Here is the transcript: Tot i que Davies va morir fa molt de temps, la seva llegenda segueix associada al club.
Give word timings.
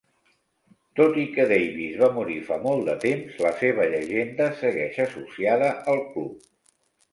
Tot 0.99 1.19
i 1.23 1.25
que 1.35 1.45
Davies 1.51 1.99
va 2.05 2.09
morir 2.15 2.39
fa 2.47 2.57
molt 2.65 2.89
de 2.89 2.97
temps, 3.05 3.37
la 3.49 3.53
seva 3.61 3.87
llegenda 3.93 4.49
segueix 4.65 5.01
associada 5.07 5.71
al 5.95 6.05
club. 6.11 6.53